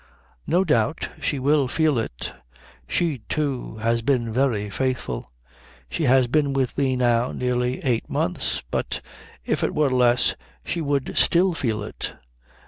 "No 0.47 0.63
doubt 0.63 1.09
she 1.21 1.37
will 1.37 1.67
feel 1.67 1.99
it. 1.99 2.33
She, 2.87 3.19
too, 3.29 3.75
has 3.83 4.01
been 4.01 4.33
very 4.33 4.67
faithful. 4.71 5.31
She 5.91 6.05
has 6.05 6.25
been 6.25 6.53
with 6.53 6.75
me 6.75 6.95
now 6.95 7.31
nearly 7.31 7.83
eight 7.83 8.09
months. 8.09 8.63
But 8.71 9.01
if 9.45 9.63
it 9.63 9.75
were 9.75 9.91
less 9.91 10.33
she 10.65 10.81
would 10.81 11.15
still 11.19 11.53
feel 11.53 11.83
it. 11.83 12.15